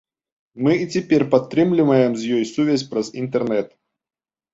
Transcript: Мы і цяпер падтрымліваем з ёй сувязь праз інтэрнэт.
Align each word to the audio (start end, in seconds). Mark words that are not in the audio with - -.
Мы 0.67 0.71
і 0.83 0.85
цяпер 0.95 1.21
падтрымліваем 1.35 2.13
з 2.21 2.31
ёй 2.37 2.43
сувязь 2.53 2.87
праз 2.95 3.13
інтэрнэт. 3.25 3.69